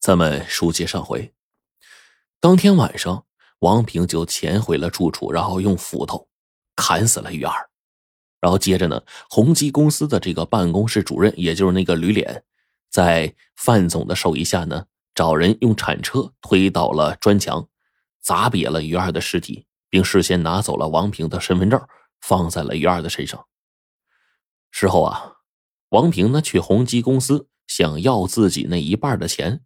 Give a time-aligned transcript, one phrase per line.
[0.00, 1.34] 咱们书接上回，
[2.40, 3.26] 当天晚上，
[3.58, 6.26] 王平就潜回了住处，然后用斧头
[6.74, 7.52] 砍死了于二。
[8.40, 12.42] 然后接着呢，宏基公司的这个办公室主任，也就是那个吕脸，
[12.90, 17.68] 在范总的授意下呢，找人用铲车推倒了砖墙，
[18.22, 21.78] 砸瘪了于二的尸体，并事先拿走了王平的身份证，
[22.22, 23.44] 放在了于二的身上。
[24.70, 25.34] 事后啊，
[25.90, 29.60] 王平呢去宏基公司想要自己那一半的钱。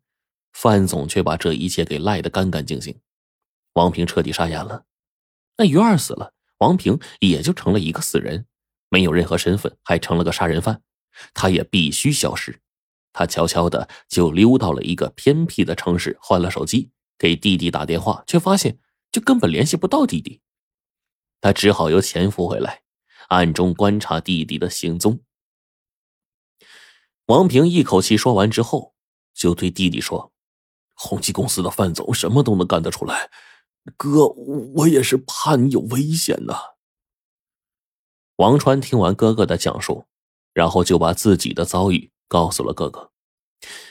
[0.54, 2.98] 范总却把这一切给赖得干干净净，
[3.74, 4.86] 王平彻底傻眼了。
[5.58, 8.46] 那于二死了，王平也就成了一个死人，
[8.88, 10.80] 没有任何身份，还成了个杀人犯，
[11.34, 12.60] 他也必须消失。
[13.12, 18.78] 他悄悄的就溜到了一个偏僻的城市，换了手机给弟弟打电话，却发现
[19.12, 20.40] 就根本联系不到弟弟。
[21.40, 22.82] 他只好由前夫回来，
[23.28, 25.20] 暗中观察弟弟的行踪。
[27.26, 28.94] 王平一口气说完之后，
[29.34, 30.33] 就对弟弟说。
[30.94, 33.30] 宏基公司的范总什么都能干得出来，
[33.96, 36.54] 哥，我也是怕你有危险呐。
[38.36, 40.06] 王川听完哥哥的讲述，
[40.52, 43.10] 然后就把自己的遭遇告诉了哥哥。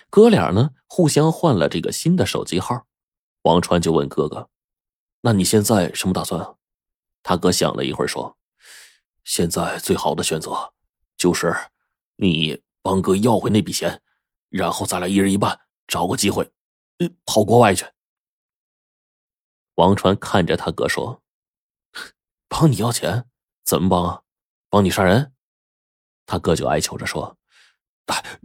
[0.09, 2.85] 哥俩呢，互相换了这个新的手机号。
[3.43, 4.49] 王川就问哥哥
[5.21, 6.55] ：“那你现在什么打算啊？”
[7.23, 8.37] 他哥想了一会儿说
[9.23, 10.73] ：“现在最好的选择
[11.17, 11.53] 就是
[12.15, 14.01] 你帮哥要回那笔钱，
[14.49, 16.49] 然后咱俩一人一半，找个机会。”
[17.25, 17.85] 跑国外去。
[19.75, 21.23] 王川看着他哥说
[22.47, 23.25] ：“帮你要钱？
[23.65, 24.21] 怎么帮啊？
[24.69, 25.33] 帮你杀人？”
[26.25, 27.37] 他哥就哀求着说：“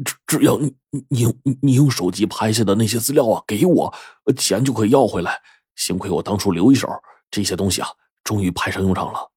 [0.04, 0.74] 只只要你
[1.08, 3.94] 你用你用手机拍下的那些资料啊，给我
[4.36, 5.42] 钱就可以要回来。
[5.76, 6.88] 幸亏我当初留一手，
[7.30, 7.88] 这些东西啊，
[8.24, 9.30] 终于派上用场了。”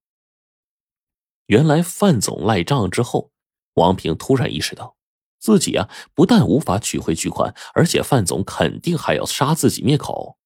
[1.48, 3.32] 原来范总赖账之后，
[3.74, 4.96] 王平突然意识到。
[5.42, 10.38] 自己啊，不但无法取回巨款，而且范总肯定还要杀自己灭口。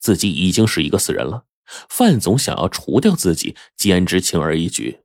[0.00, 1.44] 自己已经是一个死人了，
[1.88, 5.00] 范总想要除掉自己，简直轻而易举。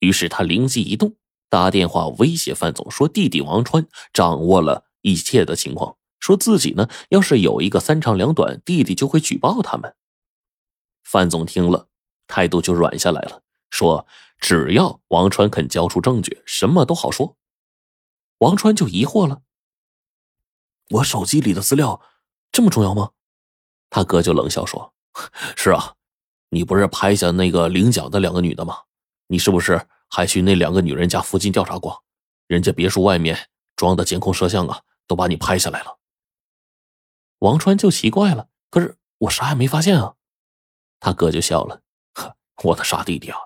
[0.00, 1.14] 于是他灵机一动，
[1.48, 9.94] 打电话威胁范总说：“弟弟王川掌握了一切的情况，说自己呢，要是有一个三长两短，弟弟就会举报他们。”
[11.04, 11.88] 范总听了，
[12.26, 14.06] 态度就软下来了，说
[14.40, 17.36] ：“只要王川肯交出证据，什么都好说。”
[18.42, 19.42] 王川就疑惑了
[20.90, 22.02] ：“我手机里的资料
[22.50, 23.12] 这么重要吗？”
[23.88, 24.92] 他哥就冷笑说
[25.56, 25.94] ：“是啊，
[26.48, 28.76] 你不是拍下那个领奖的两个女的吗？
[29.28, 32.02] 你是不是还去那两个女人家附近调查过？
[32.48, 36.00] 人家别墅外面装的监控摄像啊，都把你拍下来了。”
[37.38, 40.16] 王川就奇怪了：“可是我啥也没发现啊！”
[40.98, 41.80] 他哥就笑了
[42.14, 43.38] ：“呵，我的傻弟弟啊，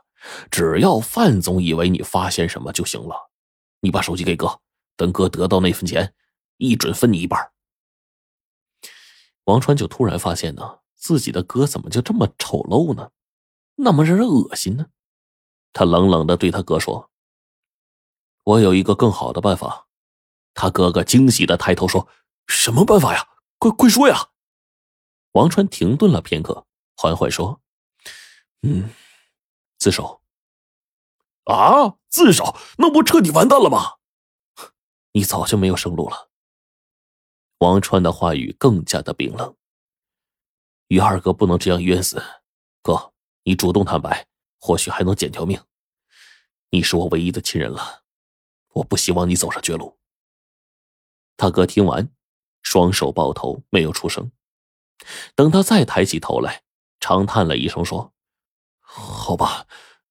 [0.50, 3.30] 只要范总以为你发现什么就行了，
[3.80, 4.58] 你把手机给哥。”
[4.96, 6.14] 等哥得到那份钱，
[6.56, 7.52] 一准分你一半。
[9.44, 13.10] 王川就突然发现呢，自己的哥怎么就这么丑陋呢？
[13.76, 14.86] 那么让人恶心呢？
[15.72, 17.10] 他冷冷的对他哥说
[18.44, 19.88] ：“我有一个更好的办法。”
[20.54, 22.08] 他哥哥惊喜的抬头说
[22.48, 23.28] ：“什么办法呀？
[23.58, 24.30] 快快说呀！”
[25.32, 27.60] 王川停顿了片刻，缓缓说
[28.62, 28.88] ：“嗯，
[29.78, 30.22] 自首。”
[31.44, 32.56] 啊，自首？
[32.78, 33.95] 那不彻底完蛋了吗？
[35.16, 36.28] 你早就没有生路了。
[37.60, 39.56] 王川的话语更加的冰冷。
[40.88, 42.22] 于二哥不能这样冤死，
[42.82, 44.26] 哥，你主动坦白，
[44.60, 45.58] 或许还能捡条命。
[46.68, 48.02] 你是我唯一的亲人了，
[48.74, 49.98] 我不希望你走上绝路。
[51.38, 52.14] 他哥听完，
[52.60, 54.30] 双手抱头，没有出声。
[55.34, 56.62] 等他再抬起头来，
[57.00, 58.12] 长叹了一声，说
[58.80, 59.66] ：“好吧，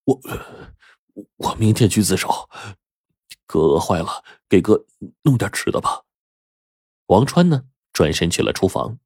[0.06, 0.20] 我
[1.36, 2.50] 我明天去自首。”
[3.46, 4.86] 哥饿坏了，给哥
[5.24, 6.04] 弄点吃的吧。
[7.08, 9.00] 王川呢，转身去了厨房。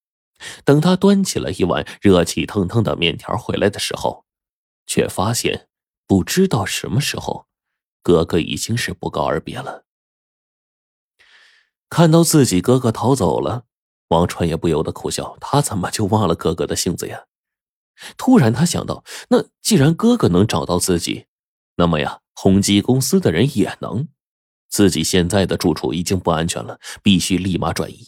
[0.64, 4.26] 等他端起了一碗热气腾腾的面条回来的时候，
[4.86, 5.68] 却发现
[6.08, 7.48] 不知道什么时候，
[8.02, 9.84] 哥哥已经是不告而别了。
[11.90, 13.66] 看到自己哥哥逃走了，
[14.08, 17.26] 王川也不由得苦笑：他怎么就忘了哥哥的性子呀？
[18.16, 21.26] 突然，他想到，那既然哥哥能找到自己，
[21.76, 24.08] 那么呀，宏基公司的人也能。
[24.70, 28.08] 自己现在的住处已经不安全了，必须立马转移。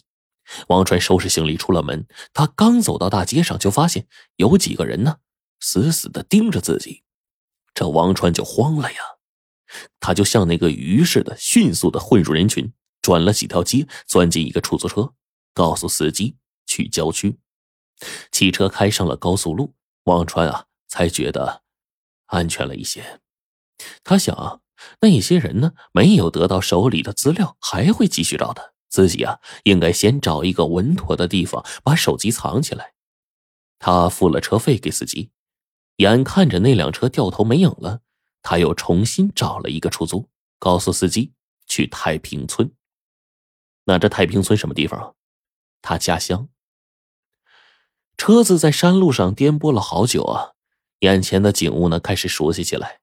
[0.68, 4.06] 王川收拾行李出了门，他刚走到大街上，就发现
[4.36, 5.18] 有几个人呢，
[5.60, 7.02] 死死的盯着自己。
[7.74, 8.98] 这王川就慌了呀，
[9.98, 15.14] 他就像那个鱼似的，迅速的混入人群，转了几条街，钻进一个出租车，
[15.54, 16.36] 告诉司机
[16.66, 17.38] 去郊区。
[18.30, 19.74] 汽车开上了高速路，
[20.04, 21.62] 王川啊，才觉得
[22.26, 23.20] 安全了一些。
[24.04, 24.61] 他想。
[25.00, 25.72] 那些人呢？
[25.92, 28.72] 没有得到手里的资料，还会继续找他。
[28.88, 32.92] 自己啊，应该先找一个稳妥的地方把手机藏起来。
[33.78, 35.30] 他付了车费给司机，
[35.96, 38.00] 眼看着那辆车掉头没影了，
[38.42, 41.32] 他又重新找了一个出租，告诉司机
[41.66, 42.70] 去太平村。
[43.84, 45.12] 那这太平村什么地方啊？
[45.80, 46.48] 他家乡。
[48.16, 50.52] 车子在山路上颠簸了好久啊，
[51.00, 53.00] 眼前的景物呢开始熟悉起来。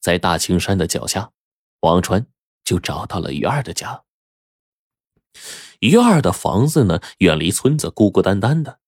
[0.00, 1.30] 在大青山的脚下，
[1.80, 2.26] 王川
[2.64, 4.04] 就找到了于二的家。
[5.80, 8.80] 于二的房子呢，远离村子，孤孤单单的。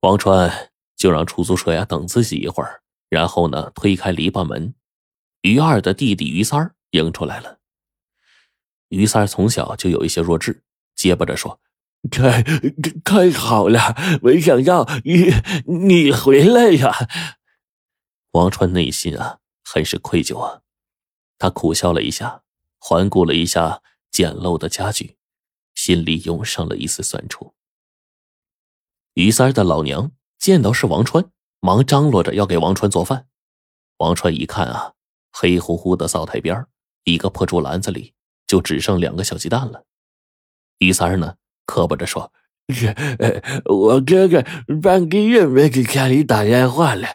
[0.00, 4.74] 王川就让出租车呀等自己一会儿，然后呢推开篱笆门，
[5.42, 7.58] 于二的弟弟于三儿迎出来了。
[8.88, 10.62] 于三儿从小就有一些弱智，
[10.94, 11.60] 结巴着说
[12.10, 12.42] ：“太
[13.04, 15.34] 太好了，没想到你
[15.66, 16.94] 你回来呀！”
[18.32, 19.40] 王川内心啊
[19.70, 20.62] 很是愧疚啊，
[21.36, 22.42] 他苦笑了一下，
[22.78, 25.18] 环顾了一下简陋的家具。
[25.74, 27.54] 心里涌上了一丝酸楚。
[29.12, 31.30] 于三儿的老娘见到是王川，
[31.60, 33.28] 忙张罗着要给王川做饭。
[33.98, 34.94] 王川一看啊，
[35.30, 36.66] 黑乎乎的灶台边
[37.04, 38.14] 一个破竹篮子里
[38.46, 39.84] 就只剩两个小鸡蛋了。
[40.78, 41.36] 于三儿呢，
[41.66, 42.32] 磕巴着说
[43.64, 44.44] ：“我哥哥
[44.82, 47.08] 半个月没给家里打电话了，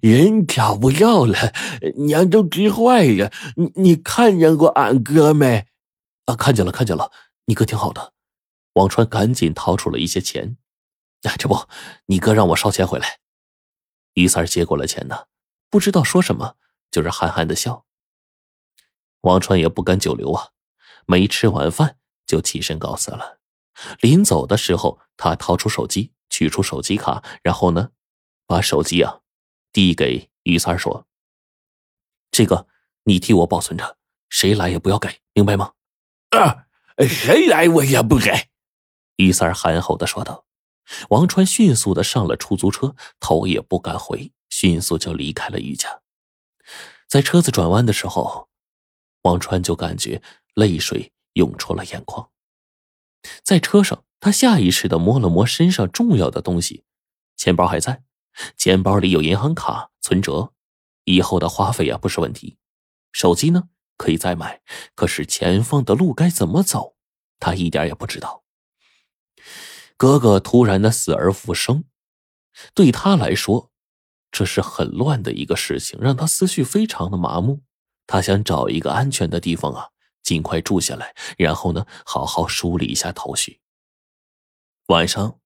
[0.00, 1.52] 人找不到了，
[1.96, 3.32] 娘都急坏了。
[3.56, 5.66] 你你看见过俺哥没？
[6.26, 7.10] 啊，看见了，看见了。”
[7.48, 8.12] 你哥挺好的，
[8.72, 10.56] 王川赶紧掏出了一些钱，
[11.22, 11.68] 哎，这不，
[12.06, 13.18] 你哥让我捎钱回来。
[14.14, 15.26] 于三接过了钱呢，
[15.70, 16.56] 不知道说什么，
[16.90, 17.84] 就是憨憨的笑。
[19.20, 20.48] 王川也不敢久留啊，
[21.06, 23.38] 没吃完饭就起身告辞了。
[24.00, 27.90] 临走的时候，他掏出手机，取出手机卡，然后呢，
[28.46, 29.20] 把手机啊
[29.72, 31.06] 递给于三说
[32.30, 32.66] ：“这个
[33.04, 33.96] 你替我保存着，
[34.28, 35.72] 谁来也不要给，明白吗？”
[36.30, 36.64] 啊。
[36.98, 38.48] 谁来我也不给，
[39.16, 40.46] 于三儿憨厚的说道。
[41.10, 46.00] 王川迅速的上了出租车，头也不敢回，迅速就离开了于家。
[47.06, 48.48] 在车子转弯的时候，
[49.24, 50.22] 王川就感觉
[50.54, 52.30] 泪水涌出了眼眶。
[53.42, 56.84] 在车上，他下意识的摸了摸身上重要的东西，
[57.36, 58.02] 钱包还在，
[58.56, 60.52] 钱包里有银行卡、存折，
[61.04, 62.58] 以后的花费啊不是问题。
[63.12, 63.68] 手机呢？
[63.96, 64.60] 可以再买，
[64.94, 66.96] 可是前方的路该怎么走，
[67.40, 68.44] 他一点也不知道。
[69.96, 71.84] 哥哥突然的死而复生，
[72.74, 73.70] 对他来说，
[74.30, 77.62] 这是很乱的一个事情，让他思绪非常的麻木。
[78.06, 79.88] 他想找一个安全的地方啊，
[80.26, 83.60] 尽快住下来，然后呢，好好梳理一下头绪。
[84.88, 85.38] 晚上，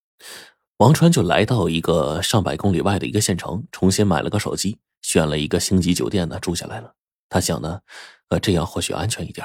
[0.79, 6.94] 王川就来到一个上百公里外的一个县城，重新买了个手机，选了一个星级酒店呢，住下来了。
[7.29, 7.82] 他想呢。
[8.31, 9.44] 呃，这样或许安全一点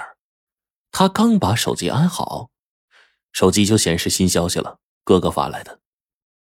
[0.92, 2.52] 他刚把手机安好，
[3.32, 4.78] 手机就显示新消息了。
[5.04, 5.80] 哥哥发来的，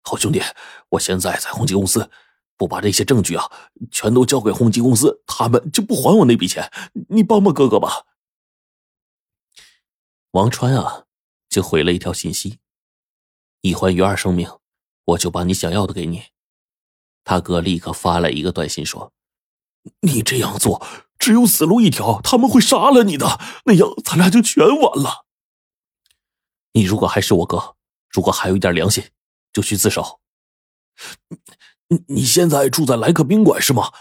[0.03, 0.41] 好兄弟，
[0.89, 2.11] 我现在在宏基公司，
[2.57, 3.49] 不把这些证据啊
[3.89, 6.69] 全都交给宏基公司，他们就不还我那笔钱。
[7.07, 8.05] 你帮帮哥哥吧。
[10.33, 11.05] 王川啊，
[11.47, 12.57] 就回了一条信息：
[13.61, 14.49] 你还于二生命，
[15.05, 16.23] 我就把你想要的给你。
[17.23, 19.13] 他哥立刻发来一个短信说
[20.01, 20.83] ：“你这样做。”
[21.19, 25.25] 只有死路一条，他们会杀了你的，那样咱俩就全完了。
[26.71, 27.75] 你如果还是我哥，
[28.09, 29.03] 如果还有一点良心，
[29.53, 30.19] 就去自首。
[31.89, 33.91] 你你现在住在莱克宾馆是吗？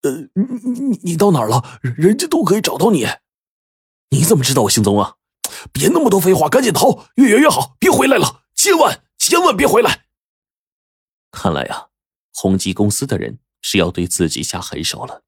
[0.00, 1.78] 呃，你你你到哪儿了？
[1.82, 3.06] 人家都可以找到你。
[4.08, 5.16] 你怎么知道我行踪啊？
[5.72, 10.06] 别那么多废话，赶紧逃，越远越好，别回来了，千万千万别回来。
[11.30, 11.88] 看来呀，
[12.34, 15.22] 宏基公司的人是要对自己下狠手了。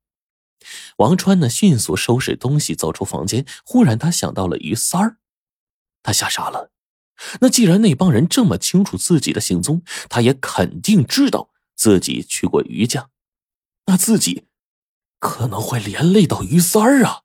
[0.96, 3.46] 王川呢，迅速收拾东西走出房间。
[3.64, 5.18] 忽然，他想到了于三儿，
[6.02, 6.72] 他吓傻了。
[7.40, 13.10] 那既然那帮人这么清楚自己的行踪，他也肯定知道自己去过于家，
[13.86, 14.46] 那自己
[15.18, 17.22] 可能会连累到于三儿啊。